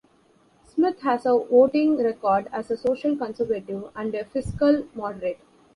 [0.65, 5.39] Smith has a voting record as a social conservative and a fiscal moderate.